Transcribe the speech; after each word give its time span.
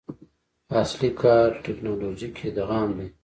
اصلي 0.81 1.09
کار 1.21 1.49
ټکنالوژیک 1.65 2.35
ادغام 2.47 2.89
دی. 2.97 3.07